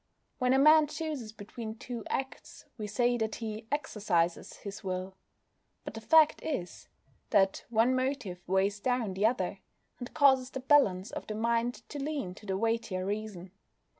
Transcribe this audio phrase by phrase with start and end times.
[0.39, 5.15] When a man chooses between two acts we say that he "exercises his will";
[5.83, 6.87] but the fact is,
[7.29, 9.59] that one motive weighs down the other,
[9.99, 13.51] and causes the balance of the mind to lean to the weightier reason.